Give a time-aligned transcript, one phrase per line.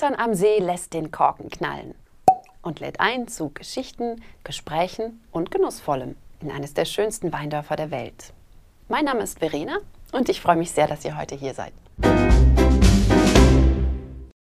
[0.00, 1.94] Kaltern am See lässt den Korken knallen
[2.62, 8.32] und lädt ein zu Geschichten, Gesprächen und Genussvollem in eines der schönsten Weindörfer der Welt.
[8.88, 9.76] Mein Name ist Verena
[10.12, 11.74] und ich freue mich sehr, dass ihr heute hier seid.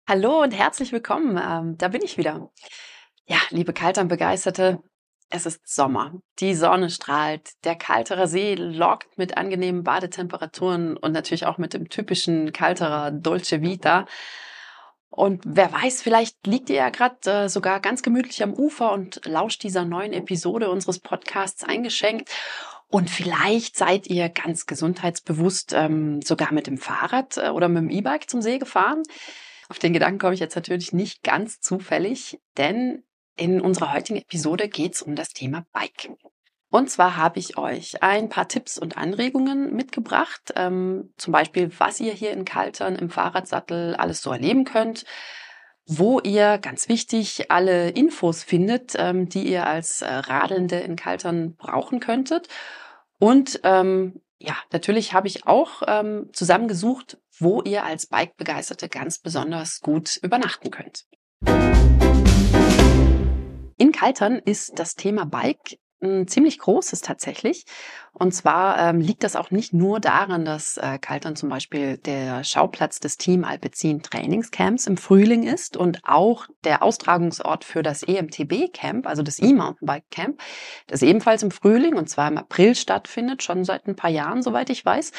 [0.08, 1.36] Hallo und herzlich willkommen.
[1.36, 2.50] Ähm, da bin ich wieder.
[3.26, 4.78] Ja, liebe Kaltern-Begeisterte,
[5.28, 6.12] es ist Sommer.
[6.38, 7.50] Die Sonne strahlt.
[7.64, 13.60] Der kaltere See lockt mit angenehmen Badetemperaturen und natürlich auch mit dem typischen kalterer Dolce
[13.60, 14.06] Vita.
[15.10, 19.20] Und wer weiß, vielleicht liegt ihr ja gerade äh, sogar ganz gemütlich am Ufer und
[19.24, 22.30] lauscht dieser neuen Episode unseres Podcasts eingeschenkt.
[22.88, 27.90] Und vielleicht seid ihr ganz gesundheitsbewusst ähm, sogar mit dem Fahrrad äh, oder mit dem
[27.90, 29.02] E-Bike zum See gefahren.
[29.68, 33.02] Auf den Gedanken komme ich jetzt natürlich nicht ganz zufällig, denn
[33.36, 36.10] in unserer heutigen Episode geht es um das Thema Bike.
[36.70, 41.98] Und zwar habe ich euch ein paar Tipps und Anregungen mitgebracht, ähm, zum Beispiel, was
[41.98, 45.06] ihr hier in Kaltern im Fahrradsattel alles so erleben könnt,
[45.86, 51.56] wo ihr, ganz wichtig, alle Infos findet, ähm, die ihr als äh, Radelnde in Kaltern
[51.56, 52.48] brauchen könntet.
[53.18, 59.80] Und ähm, ja, natürlich habe ich auch ähm, zusammengesucht, wo ihr als Bike-Begeisterte ganz besonders
[59.80, 61.06] gut übernachten könnt.
[63.78, 67.64] In Kaltern ist das Thema Bike ein ziemlich großes tatsächlich.
[68.12, 72.42] Und zwar ähm, liegt das auch nicht nur daran, dass äh, Kaltern zum Beispiel der
[72.44, 78.72] Schauplatz des Team Alpecin Trainingscamps im Frühling ist und auch der Austragungsort für das EMTB
[78.72, 80.40] Camp, also das E-Mountainbike Camp,
[80.88, 84.70] das ebenfalls im Frühling und zwar im April stattfindet, schon seit ein paar Jahren, soweit
[84.70, 85.12] ich weiß.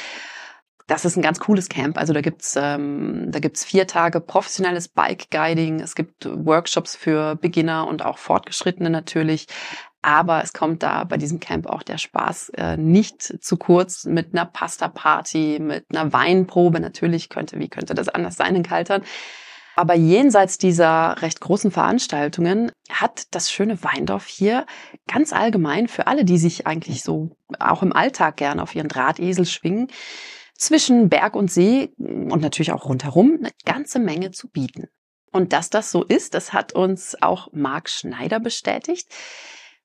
[0.90, 2.00] Das ist ein ganz cooles Camp.
[2.00, 5.82] Also da gibt's ähm, da gibt's vier Tage professionelles Bike Guiding.
[5.82, 9.46] Es gibt Workshops für Beginner und auch Fortgeschrittene natürlich.
[10.02, 14.34] Aber es kommt da bei diesem Camp auch der Spaß äh, nicht zu kurz mit
[14.34, 16.80] einer Pasta-Party, mit einer Weinprobe.
[16.80, 19.04] Natürlich könnte, wie könnte das anders sein in Kaltern?
[19.76, 24.66] Aber jenseits dieser recht großen Veranstaltungen hat das schöne Weindorf hier
[25.08, 29.46] ganz allgemein für alle, die sich eigentlich so auch im Alltag gern auf ihren Drahtesel
[29.46, 29.88] schwingen,
[30.54, 34.90] zwischen Berg und See und natürlich auch rundherum eine ganze Menge zu bieten.
[35.32, 39.08] Und dass das so ist, das hat uns auch Marc Schneider bestätigt.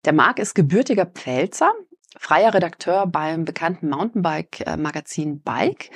[0.04, 1.72] Der Marc ist gebürtiger Pfälzer,
[2.18, 5.90] freier Redakteur beim bekannten Mountainbike-Magazin Bike.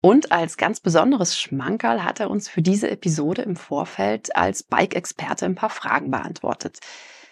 [0.00, 5.44] Und als ganz besonderes Schmankerl hat er uns für diese Episode im Vorfeld als Bike-Experte
[5.44, 6.78] ein paar Fragen beantwortet.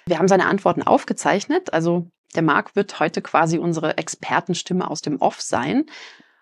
[0.04, 5.18] Wir haben seine Antworten aufgezeichnet, also der Marc wird heute quasi unsere Expertenstimme aus dem
[5.20, 5.86] Off sein.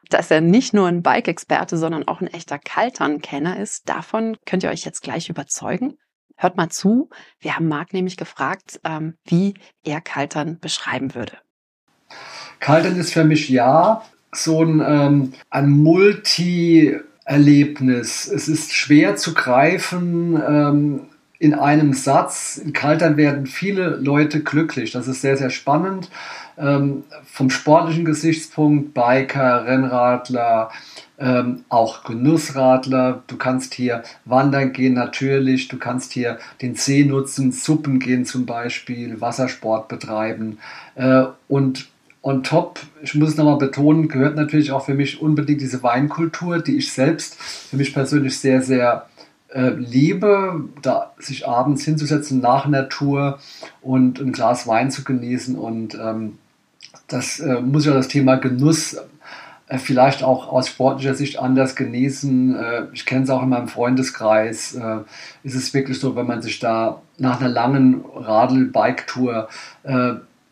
[0.09, 4.71] Dass er nicht nur ein Bike-Experte, sondern auch ein echter Kaltern-Kenner ist, davon könnt ihr
[4.71, 5.97] euch jetzt gleich überzeugen.
[6.41, 7.11] Hört mal zu.
[7.39, 9.53] Wir haben Marc nämlich gefragt, ähm, wie
[9.85, 11.37] er Kaltern beschreiben würde.
[12.61, 14.03] Kaltern ist für mich ja
[14.33, 18.27] so ein, ähm, ein Multi-Erlebnis.
[18.27, 20.43] Es ist schwer zu greifen.
[20.43, 21.10] Ähm,
[21.41, 22.59] in einem Satz.
[22.59, 24.93] In Kaltern werden viele Leute glücklich.
[24.93, 26.11] Das ist sehr, sehr spannend.
[26.59, 30.71] Ähm, vom sportlichen Gesichtspunkt, Biker, Rennradler,
[31.19, 33.23] ähm, auch Genussradler.
[33.27, 38.45] Du kannst hier wandern gehen natürlich, du kannst hier den See nutzen, Suppen gehen zum
[38.45, 40.59] Beispiel, Wassersport betreiben
[40.95, 41.89] äh, und
[42.23, 46.59] on top, ich muss es nochmal betonen, gehört natürlich auch für mich unbedingt diese Weinkultur,
[46.59, 49.07] die ich selbst für mich persönlich sehr, sehr
[49.53, 53.39] äh, liebe, da sich abends hinzusetzen nach Natur
[53.83, 56.39] und ein Glas Wein zu genießen und ähm,
[57.09, 58.97] das äh, muss ja das Thema Genuss
[59.71, 62.57] äh, vielleicht auch aus sportlicher Sicht anders genießen.
[62.57, 64.75] Äh, ich kenne es auch in meinem Freundeskreis.
[64.75, 64.99] Äh,
[65.45, 69.49] ist es wirklich so, wenn man sich da nach einer langen Radl-Bike-Tour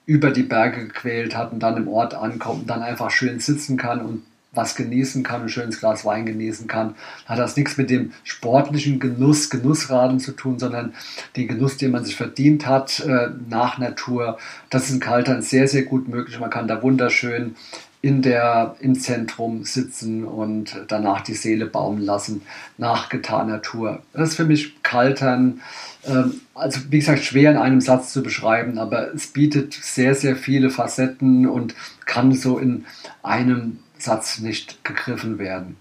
[0.06, 3.76] über die Berge gequält hat und dann im Ort ankommt und dann einfach schön sitzen
[3.76, 4.22] kann und
[4.52, 6.94] was genießen kann, ein schönes Glas Wein genießen kann,
[7.26, 10.94] hat das nichts mit dem sportlichen Genuss, Genussradeln zu tun, sondern
[11.36, 13.06] den Genuss, den man sich verdient hat
[13.48, 14.38] nach Natur.
[14.70, 16.40] Das ist in Kaltern sehr, sehr gut möglich.
[16.40, 17.56] Man kann da wunderschön
[18.00, 22.42] in der, im Zentrum sitzen und danach die Seele baumen lassen
[22.76, 24.02] nach getaner Tour.
[24.12, 25.60] Das ist für mich Kaltern,
[26.04, 30.36] ähm, also wie gesagt, schwer in einem Satz zu beschreiben, aber es bietet sehr, sehr
[30.36, 31.74] viele Facetten und
[32.04, 32.84] kann so in
[33.22, 35.76] einem Satz nicht gegriffen werden.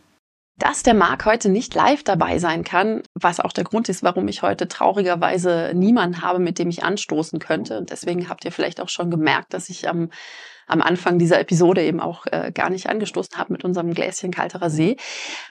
[0.59, 4.27] Dass der Marc heute nicht live dabei sein kann, was auch der Grund ist, warum
[4.27, 7.77] ich heute traurigerweise niemanden habe, mit dem ich anstoßen könnte.
[7.77, 10.09] Und deswegen habt ihr vielleicht auch schon gemerkt, dass ich am
[10.67, 14.69] am Anfang dieser Episode eben auch äh, gar nicht angestoßen habe mit unserem Gläschen kalterer
[14.69, 14.97] See.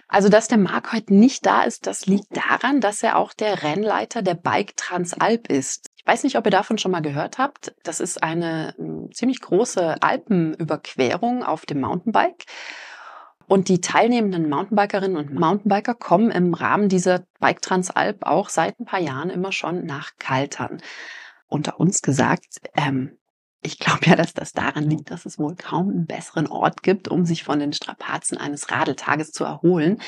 [0.08, 3.62] Also, dass der Marc heute nicht da ist, das liegt daran, dass er auch der
[3.62, 5.88] Rennleiter der Bike Transalp ist.
[6.06, 7.74] Weiß nicht, ob ihr davon schon mal gehört habt.
[7.82, 12.44] Das ist eine äh, ziemlich große Alpenüberquerung auf dem Mountainbike.
[13.48, 18.86] Und die teilnehmenden Mountainbikerinnen und Mountainbiker kommen im Rahmen dieser Bike Transalp auch seit ein
[18.86, 20.80] paar Jahren immer schon nach Kaltern.
[21.48, 23.18] Unter uns gesagt, ähm,
[23.62, 27.08] ich glaube ja, dass das daran liegt, dass es wohl kaum einen besseren Ort gibt,
[27.08, 30.00] um sich von den Strapazen eines Radeltages zu erholen.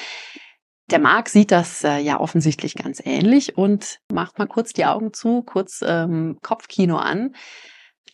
[0.90, 5.12] Der Marc sieht das äh, ja offensichtlich ganz ähnlich und macht mal kurz die Augen
[5.12, 7.35] zu, kurz ähm, Kopfkino an.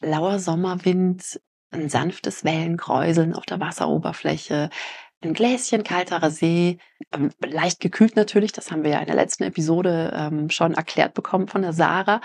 [0.01, 1.41] Lauer Sommerwind,
[1.71, 4.71] ein sanftes Wellenkräuseln auf der Wasseroberfläche,
[5.23, 6.79] ein Gläschen kalterer See,
[7.13, 11.15] ähm, leicht gekühlt natürlich, das haben wir ja in der letzten Episode ähm, schon erklärt
[11.15, 12.21] bekommen von der Sarah.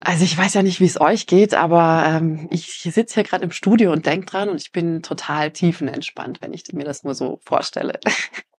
[0.00, 3.44] Also ich weiß ja nicht, wie es euch geht, aber ähm, ich sitze hier gerade
[3.44, 7.14] im Studio und denke dran und ich bin total tiefenentspannt, wenn ich mir das nur
[7.14, 8.00] so vorstelle.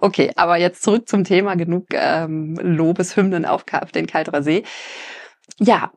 [0.00, 1.54] okay, aber jetzt zurück zum Thema.
[1.54, 3.64] Genug ähm, Lobeshymnen auf,
[3.94, 4.64] den Kalterer See.
[5.58, 5.92] Ja,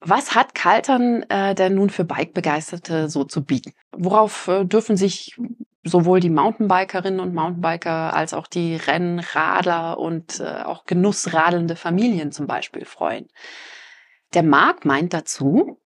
[0.00, 3.72] was hat Kaltern äh, denn nun für Bike-Begeisterte so zu bieten?
[3.92, 5.36] Worauf äh, dürfen sich
[5.82, 12.46] sowohl die Mountainbikerinnen und Mountainbiker als auch die Rennradler und äh, auch genussradelnde Familien zum
[12.46, 13.28] Beispiel freuen?
[14.34, 15.80] Der Marc meint dazu,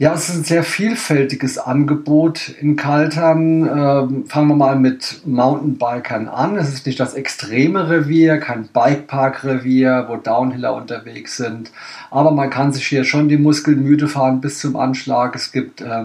[0.00, 3.62] ja, es ist ein sehr vielfältiges Angebot in Kaltern.
[3.62, 6.56] Ähm, fangen wir mal mit Mountainbikern an.
[6.56, 11.72] Es ist nicht das extreme Revier, kein Bikepark-Revier, wo Downhiller unterwegs sind.
[12.12, 15.34] Aber man kann sich hier schon die Muskeln müde fahren bis zum Anschlag.
[15.34, 16.04] Es gibt äh,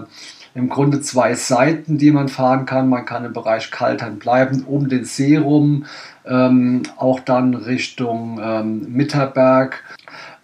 [0.56, 2.88] im Grunde zwei Seiten, die man fahren kann.
[2.88, 5.84] Man kann im Bereich Kaltern bleiben, um den See rum,
[6.26, 9.84] ähm, auch dann Richtung ähm, Mitterberg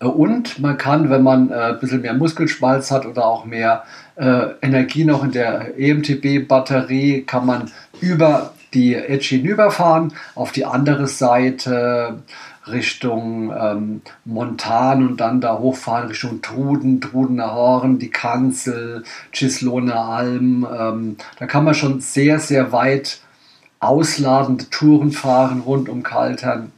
[0.06, 3.84] und man kann, wenn man äh, ein bisschen mehr Muskelschmalz hat oder auch mehr
[4.16, 7.70] äh, Energie noch in der EMTB-Batterie, kann man
[8.00, 12.22] über die Edge hinüberfahren, auf die andere Seite
[12.66, 19.04] Richtung ähm, Montan und dann da hochfahren Richtung Truden, Trudener Horn, die Kanzel,
[19.34, 20.66] Cisloner Alm.
[20.72, 23.20] Ähm, da kann man schon sehr, sehr weit
[23.80, 26.72] ausladende Touren fahren rund um Kaltern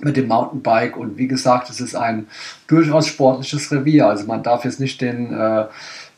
[0.00, 0.96] mit dem Mountainbike.
[0.96, 2.26] Und wie gesagt, es ist ein
[2.66, 4.08] durchaus sportliches Revier.
[4.08, 5.66] Also man darf jetzt nicht den, äh,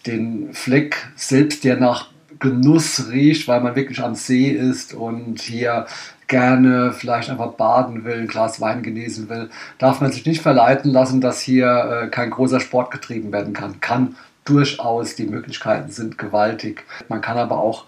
[0.07, 2.09] den Fleck selbst, der nach
[2.41, 5.87] Genuss riecht, weil man wirklich am See ist und hier
[6.27, 10.91] gerne vielleicht einfach baden will, ein Glas Wein genießen will, darf man sich nicht verleiten
[10.91, 13.81] lassen, dass hier äh, kein großer Sport getrieben werden kann.
[13.81, 16.85] Kann durchaus, die Möglichkeiten sind gewaltig.
[17.09, 17.85] Man kann aber auch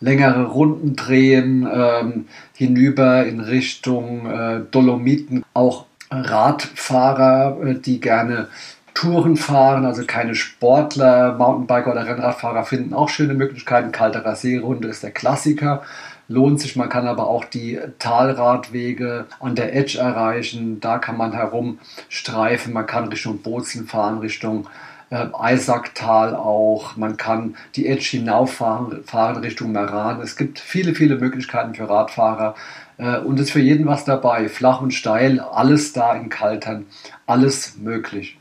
[0.00, 5.44] längere Runden drehen, ähm, hinüber in Richtung äh, Dolomiten.
[5.54, 8.48] Auch Radfahrer, äh, die gerne
[8.94, 13.92] Touren fahren, also keine Sportler, Mountainbiker oder Rennradfahrer finden auch schöne Möglichkeiten.
[13.92, 15.82] Kalterer Seerunde ist der Klassiker.
[16.28, 20.80] Lohnt sich, man kann aber auch die Talradwege an der Edge erreichen.
[20.80, 24.66] Da kann man herumstreifen, man kann Richtung Bozen fahren, Richtung
[25.10, 26.96] äh, Eisacktal auch.
[26.96, 30.20] Man kann die Edge hinauffahren fahren Richtung Meran.
[30.20, 32.54] Es gibt viele, viele Möglichkeiten für Radfahrer.
[32.98, 34.48] Äh, und es ist für jeden was dabei.
[34.48, 36.86] Flach und steil, alles da in Kaltern,
[37.26, 38.38] alles möglich.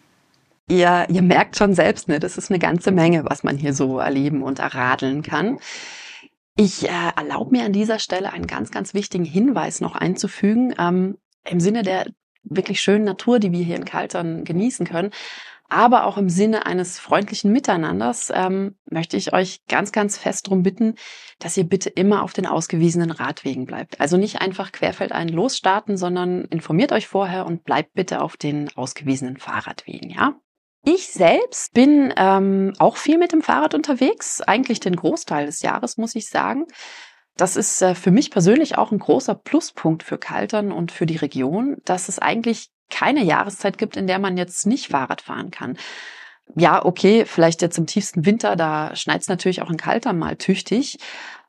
[0.67, 4.00] Ihr, ihr merkt schon selbst, ne, das ist eine ganze Menge, was man hier so
[4.00, 5.59] erleben und erradeln kann.
[6.57, 10.73] Ich äh, erlaube mir an dieser Stelle einen ganz, ganz wichtigen Hinweis noch einzufügen.
[10.79, 11.17] Ähm,
[11.47, 12.07] Im Sinne der
[12.44, 15.12] wirklich schönen Natur, die wir hier in Kaltern genießen können,
[15.69, 20.63] aber auch im Sinne eines freundlichen Miteinanders ähm, möchte ich euch ganz, ganz fest darum
[20.63, 20.95] bitten,
[21.39, 24.00] dass ihr bitte immer auf den ausgewiesenen Radwegen bleibt.
[24.00, 29.38] Also nicht einfach querfeldein losstarten, sondern informiert euch vorher und bleibt bitte auf den ausgewiesenen
[29.38, 30.36] Fahrradwegen, ja?
[30.88, 35.98] Ich selbst bin ähm, auch viel mit dem Fahrrad unterwegs, eigentlich den Großteil des Jahres,
[35.98, 36.65] muss ich sagen.
[37.36, 41.17] Das ist äh, für mich persönlich auch ein großer Pluspunkt für Kaltern und für die
[41.17, 45.77] Region, dass es eigentlich keine Jahreszeit gibt, in der man jetzt nicht Fahrrad fahren kann.
[46.56, 50.36] Ja, okay, vielleicht jetzt im tiefsten Winter, da schneit es natürlich auch in Kalter mal
[50.36, 51.00] tüchtig,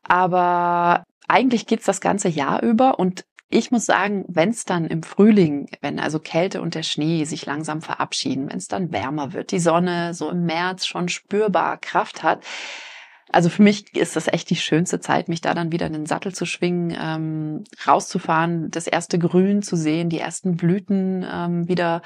[0.03, 5.03] aber eigentlich geht's das ganze Jahr über und ich muss sagen, wenn es dann im
[5.03, 9.51] Frühling, wenn also Kälte und der Schnee sich langsam verabschieden, wenn es dann wärmer wird,
[9.51, 12.43] die Sonne so im März schon spürbar Kraft hat,
[13.29, 16.05] also für mich ist das echt die schönste Zeit, mich da dann wieder in den
[16.05, 22.01] Sattel zu schwingen, ähm, rauszufahren, das erste Grün zu sehen, die ersten Blüten ähm, wieder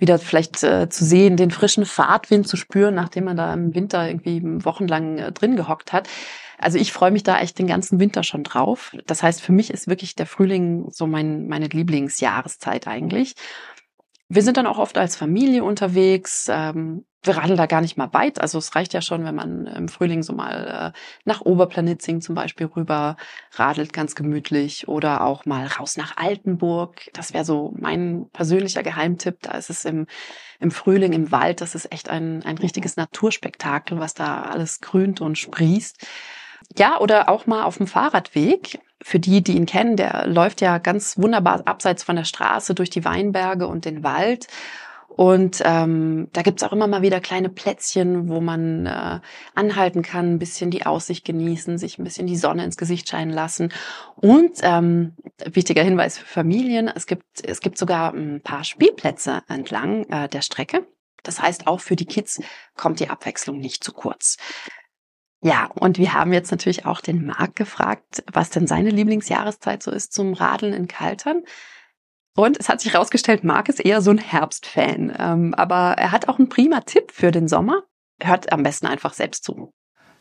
[0.00, 4.08] wieder vielleicht äh, zu sehen, den frischen Fahrtwind zu spüren, nachdem man da im Winter
[4.08, 6.08] irgendwie wochenlang äh, drin gehockt hat.
[6.58, 8.96] Also ich freue mich da echt den ganzen Winter schon drauf.
[9.06, 13.34] Das heißt, für mich ist wirklich der Frühling so mein, meine Lieblingsjahreszeit eigentlich.
[14.32, 16.46] Wir sind dann auch oft als Familie unterwegs.
[16.48, 18.40] Ähm, wir radeln da gar nicht mal weit.
[18.40, 22.36] Also es reicht ja schon, wenn man im Frühling so mal äh, nach Oberplanitzing zum
[22.36, 23.16] Beispiel rüber
[23.54, 24.86] radelt, ganz gemütlich.
[24.86, 27.10] Oder auch mal raus nach Altenburg.
[27.12, 29.38] Das wäre so mein persönlicher Geheimtipp.
[29.42, 30.06] Da ist es im,
[30.60, 31.60] im Frühling im Wald.
[31.60, 36.06] Das ist echt ein, ein richtiges Naturspektakel, was da alles grünt und sprießt.
[36.78, 38.78] ja, oder auch mal auf dem Fahrradweg.
[39.02, 42.90] Für die, die ihn kennen, der läuft ja ganz wunderbar abseits von der Straße durch
[42.90, 44.46] die Weinberge und den Wald.
[45.08, 49.20] Und ähm, da gibt's auch immer mal wieder kleine Plätzchen, wo man äh,
[49.54, 53.32] anhalten kann, ein bisschen die Aussicht genießen, sich ein bisschen die Sonne ins Gesicht scheinen
[53.32, 53.72] lassen.
[54.16, 55.14] Und ähm,
[55.44, 60.42] wichtiger Hinweis für Familien, es gibt, es gibt sogar ein paar Spielplätze entlang äh, der
[60.42, 60.86] Strecke.
[61.22, 62.40] Das heißt, auch für die Kids
[62.76, 64.36] kommt die Abwechslung nicht zu kurz.
[65.42, 69.90] Ja, und wir haben jetzt natürlich auch den Marc gefragt, was denn seine Lieblingsjahreszeit so
[69.90, 71.44] ist zum Radeln in Kaltern.
[72.36, 75.12] Und es hat sich herausgestellt, Marc ist eher so ein Herbstfan.
[75.18, 77.84] Ähm, aber er hat auch einen prima Tipp für den Sommer.
[78.22, 79.72] Hört am besten einfach selbst zu.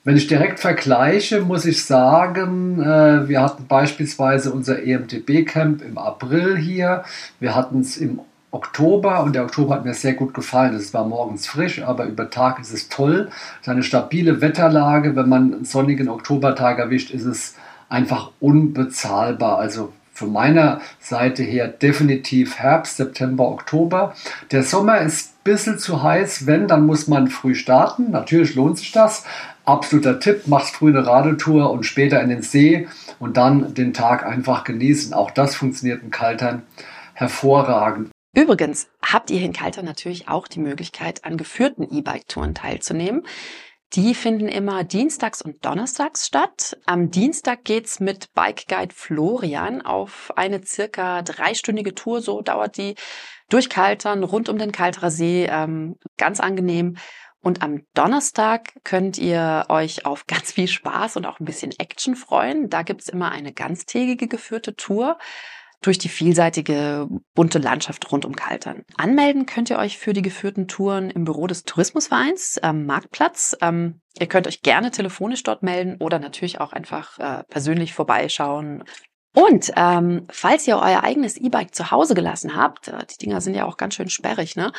[0.05, 6.57] Wenn ich direkt vergleiche, muss ich sagen, äh, wir hatten beispielsweise unser EMTB-Camp im April
[6.57, 7.03] hier.
[7.41, 10.73] Wir hatten es im Oktober und der Oktober hat mir sehr gut gefallen.
[10.73, 13.29] Es war morgens frisch, aber über Tag ist es toll.
[13.55, 15.15] Es ist eine stabile Wetterlage.
[15.15, 17.55] Wenn man einen sonnigen Oktobertag erwischt, ist es
[17.89, 19.59] einfach unbezahlbar.
[19.59, 24.15] Also von meiner Seite her definitiv Herbst, September, Oktober.
[24.51, 26.47] Der Sommer ist ein bisschen zu heiß.
[26.47, 28.11] Wenn, dann muss man früh starten.
[28.11, 29.25] Natürlich lohnt sich das.
[29.63, 32.87] Absoluter Tipp, machst früh eine Radeltour und später in den See
[33.19, 35.13] und dann den Tag einfach genießen.
[35.13, 36.63] Auch das funktioniert in Kaltern
[37.13, 38.09] hervorragend.
[38.39, 43.27] Übrigens habt ihr in Kalter natürlich auch die Möglichkeit, an geführten E-Bike-Touren teilzunehmen.
[43.91, 46.77] Die finden immer dienstags und donnerstags statt.
[46.85, 52.21] Am Dienstag geht's mit Bike Guide Florian auf eine circa dreistündige Tour.
[52.21, 52.95] So dauert die
[53.49, 55.45] durch Kaltern, rund um den Kalterer See.
[55.45, 56.95] Ähm, ganz angenehm.
[57.41, 62.15] Und am Donnerstag könnt ihr euch auf ganz viel Spaß und auch ein bisschen Action
[62.15, 62.69] freuen.
[62.69, 65.17] Da gibt's immer eine ganztägige geführte Tour
[65.81, 68.83] durch die vielseitige bunte Landschaft rund um Kaltern.
[68.97, 73.55] Anmelden könnt ihr euch für die geführten Touren im Büro des Tourismusvereins am Marktplatz.
[73.61, 78.83] Ähm, ihr könnt euch gerne telefonisch dort melden oder natürlich auch einfach äh, persönlich vorbeischauen.
[79.35, 83.53] Und ähm, falls ihr euer eigenes E-Bike zu Hause gelassen habt, äh, die Dinger sind
[83.53, 84.71] ja auch ganz schön sperrig, ne?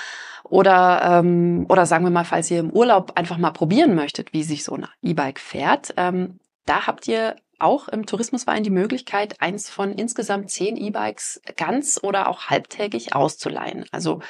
[0.44, 4.42] Oder ähm, oder sagen wir mal, falls ihr im Urlaub einfach mal probieren möchtet, wie
[4.42, 9.70] sich so ein E-Bike fährt, ähm, da habt ihr auch im Tourismusverein die Möglichkeit, eins
[9.70, 13.84] von insgesamt zehn E-Bikes ganz oder auch halbtägig auszuleihen.
[13.92, 14.20] Also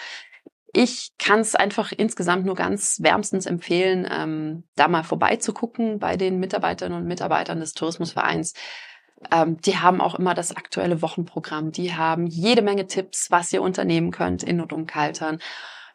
[0.72, 6.38] ich kann es einfach insgesamt nur ganz wärmstens empfehlen, ähm, da mal vorbeizugucken bei den
[6.38, 8.54] Mitarbeiterinnen und Mitarbeitern des Tourismusvereins.
[9.32, 11.72] Ähm, die haben auch immer das aktuelle Wochenprogramm.
[11.72, 15.40] Die haben jede Menge Tipps, was ihr unternehmen könnt in und um Kaltern.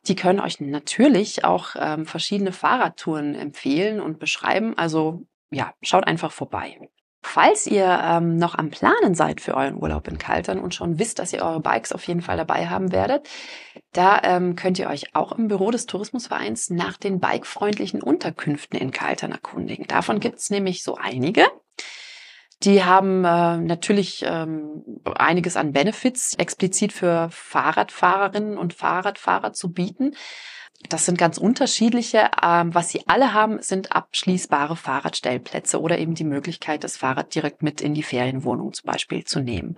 [0.07, 4.77] Die können euch natürlich auch ähm, verschiedene Fahrradtouren empfehlen und beschreiben.
[4.77, 6.89] Also ja, schaut einfach vorbei.
[7.27, 11.19] Falls ihr ähm, noch am Planen seid für euren Urlaub in Kaltern und schon wisst,
[11.19, 13.27] dass ihr eure Bikes auf jeden Fall dabei haben werdet,
[13.93, 18.91] da ähm, könnt ihr euch auch im Büro des Tourismusvereins nach den bikefreundlichen Unterkünften in
[18.91, 19.87] Kaltern erkundigen.
[19.87, 21.45] Davon gibt's nämlich so einige.
[22.63, 24.83] Die haben äh, natürlich ähm,
[25.15, 30.15] einiges an Benefits explizit für Fahrradfahrerinnen und Fahrradfahrer zu bieten.
[30.89, 32.29] Das sind ganz unterschiedliche.
[32.41, 37.63] Ähm, was sie alle haben, sind abschließbare Fahrradstellplätze oder eben die Möglichkeit, das Fahrrad direkt
[37.63, 39.77] mit in die Ferienwohnung zum Beispiel zu nehmen.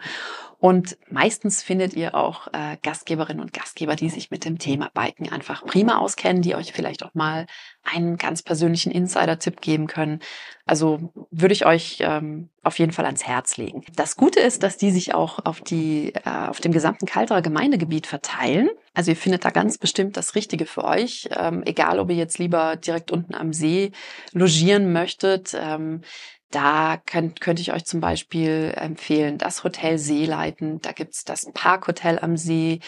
[0.60, 5.32] Und meistens findet ihr auch äh, Gastgeberinnen und Gastgeber, die sich mit dem Thema Biken
[5.32, 7.46] einfach prima auskennen, die euch vielleicht auch mal
[7.84, 10.20] einen ganz persönlichen Insider-Tipp geben können.
[10.66, 13.84] Also würde ich euch ähm, auf jeden Fall ans Herz legen.
[13.96, 18.08] Das Gute ist, dass die sich auch auf die äh, auf dem gesamten Kalterer Gemeindegebiet
[18.08, 18.70] verteilen.
[18.96, 22.40] Also ihr findet da ganz bestimmt das Richtige für euch, ähm, egal ob ihr jetzt
[22.40, 23.92] lieber direkt unten am See
[24.34, 25.56] logieren möchtet.
[25.58, 26.02] Ähm,
[26.52, 30.82] da könnt, könnte ich euch zum Beispiel empfehlen, das Hotel Seeleiten.
[30.82, 32.80] Da gibt's das Parkhotel am See.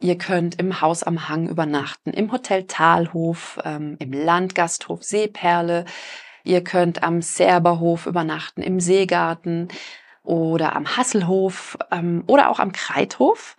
[0.00, 5.84] Ihr könnt im Haus am Hang übernachten, im Hotel Talhof, ähm, im Landgasthof Seeperle.
[6.44, 9.68] Ihr könnt am Serberhof übernachten, im Seegarten
[10.24, 13.56] oder am Hasselhof ähm, oder auch am Kreithof.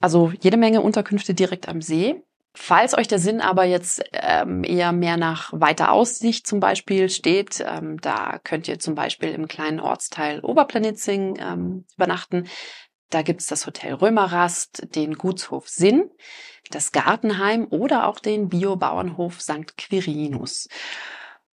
[0.00, 2.22] Also jede Menge Unterkünfte direkt am See.
[2.52, 7.64] Falls euch der Sinn aber jetzt ähm, eher mehr nach weiter Aussicht zum Beispiel steht,
[7.64, 12.48] ähm, da könnt ihr zum Beispiel im kleinen Ortsteil Oberplanitzing ähm, übernachten.
[13.08, 16.10] Da gibt's das Hotel Römerrast, den Gutshof Sinn,
[16.70, 19.76] das Gartenheim oder auch den Biobauernhof St.
[19.76, 20.68] Quirinus.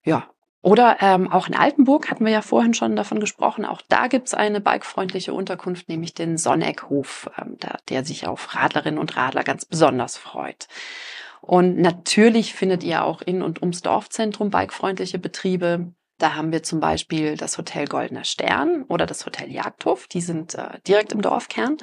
[0.04, 0.30] Ja,
[0.62, 3.64] oder ähm, auch in Altenburg hatten wir ja vorhin schon davon gesprochen.
[3.64, 9.00] Auch da gibt's eine bikefreundliche Unterkunft, nämlich den Sonneckhof, ähm, da, der sich auf Radlerinnen
[9.00, 10.68] und Radler ganz besonders freut.
[11.42, 15.94] Und natürlich findet ihr auch in und ums Dorfzentrum bikefreundliche Betriebe.
[16.18, 20.08] Da haben wir zum Beispiel das Hotel Goldener Stern oder das Hotel Jagdhof.
[20.08, 21.78] Die sind äh, direkt im Dorfkern.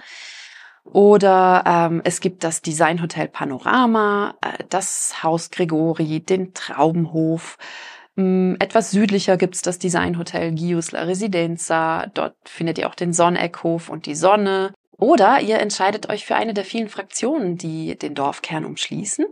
[0.83, 7.57] Oder ähm, es gibt das Designhotel Panorama, äh, das Haus Gregori, den Traubenhof
[8.17, 12.07] etwas südlicher gibt's das Designhotel Gius La Residenza.
[12.15, 14.73] Dort findet ihr auch den Sonneckhof und die Sonne.
[14.97, 19.27] Oder ihr entscheidet euch für eine der vielen Fraktionen, die den Dorfkern umschließen.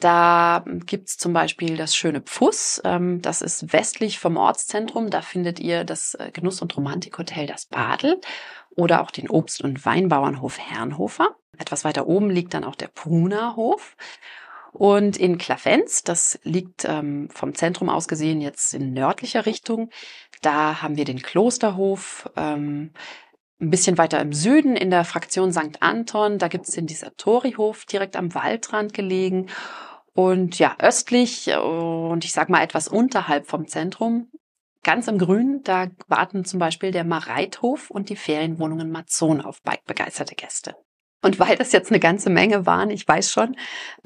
[0.00, 2.82] Da gibt's zum Beispiel das schöne Pfuss.
[2.84, 5.08] Ähm, das ist westlich vom Ortszentrum.
[5.08, 8.20] Da findet ihr das äh, Genuss- und Romantikhotel Das Badel
[8.76, 11.36] oder auch den Obst- und Weinbauernhof Herrenhofer.
[11.56, 13.96] Etwas weiter oben liegt dann auch der Prunerhof.
[14.74, 19.90] Und in Klafenz, das liegt ähm, vom Zentrum aus gesehen jetzt in nördlicher Richtung,
[20.42, 22.28] da haben wir den Klosterhof.
[22.36, 22.92] Ähm,
[23.60, 25.80] ein bisschen weiter im Süden in der Fraktion St.
[25.80, 29.48] Anton, da gibt es den Disatorihof direkt am Waldrand gelegen.
[30.12, 34.28] Und ja, östlich und ich sag mal etwas unterhalb vom Zentrum,
[34.82, 40.34] ganz im Grün, da warten zum Beispiel der Mareithof und die Ferienwohnungen Mazon auf bikebegeisterte
[40.34, 40.76] Gäste.
[41.24, 43.56] Und weil das jetzt eine ganze Menge waren, ich weiß schon,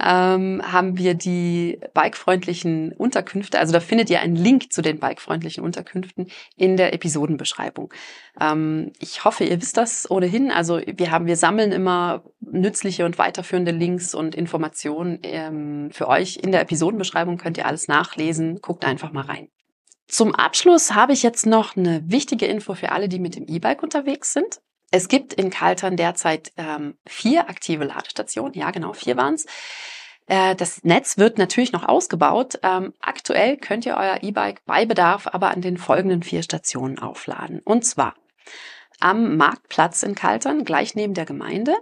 [0.00, 5.64] ähm, haben wir die bikefreundlichen Unterkünfte, also da findet ihr einen Link zu den bikefreundlichen
[5.64, 7.92] Unterkünften in der Episodenbeschreibung.
[8.40, 10.52] Ähm, ich hoffe, ihr wisst das ohnehin.
[10.52, 16.36] Also wir haben, wir sammeln immer nützliche und weiterführende Links und Informationen ähm, für euch.
[16.36, 18.60] In der Episodenbeschreibung könnt ihr alles nachlesen.
[18.62, 19.48] Guckt einfach mal rein.
[20.06, 23.82] Zum Abschluss habe ich jetzt noch eine wichtige Info für alle, die mit dem E-Bike
[23.82, 24.60] unterwegs sind.
[24.90, 28.54] Es gibt in Kaltern derzeit ähm, vier aktive Ladestationen.
[28.54, 29.44] Ja, genau, vier waren's.
[30.26, 32.58] Äh, das Netz wird natürlich noch ausgebaut.
[32.62, 37.60] Ähm, aktuell könnt ihr euer E-Bike bei Bedarf aber an den folgenden vier Stationen aufladen.
[37.64, 38.14] Und zwar
[39.00, 41.76] am Marktplatz in Kaltern, gleich neben der Gemeinde,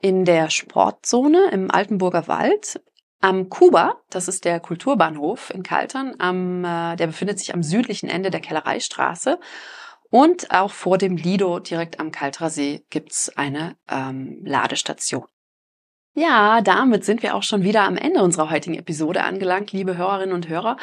[0.00, 2.80] in der Sportzone im Altenburger Wald,
[3.20, 8.08] am Kuba, das ist der Kulturbahnhof in Kaltern, am, äh, der befindet sich am südlichen
[8.08, 9.38] Ende der Kellereistraße
[10.10, 15.26] und auch vor dem Lido direkt am Kalterer See gibt's eine ähm, Ladestation.
[16.14, 20.34] Ja, damit sind wir auch schon wieder am Ende unserer heutigen Episode angelangt, liebe Hörerinnen
[20.34, 20.76] und Hörer.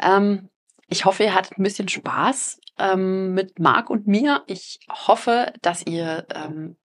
[0.00, 0.50] Ähm,
[0.88, 4.42] ich hoffe, ihr hattet ein bisschen Spaß ähm, mit Marc und mir.
[4.46, 6.76] Ich hoffe, dass ihr ähm,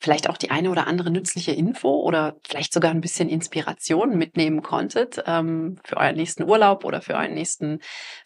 [0.00, 4.62] vielleicht auch die eine oder andere nützliche Info oder vielleicht sogar ein bisschen Inspiration mitnehmen
[4.62, 7.80] konntet ähm, für euren nächsten Urlaub oder für euren nächsten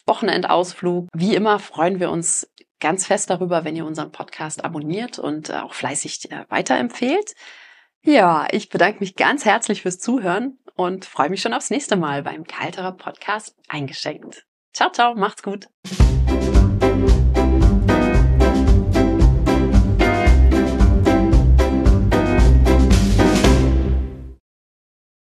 [0.06, 1.08] Wochenendausflug.
[1.14, 5.54] Wie immer freuen wir uns ganz fest darüber, wenn ihr unseren Podcast abonniert und äh,
[5.54, 7.34] auch fleißig äh, weiterempfehlt.
[8.02, 12.22] Ja, ich bedanke mich ganz herzlich fürs Zuhören und freue mich schon aufs nächste Mal
[12.22, 14.46] beim Kalterer Podcast eingeschenkt.
[14.72, 15.68] Ciao, ciao, macht's gut.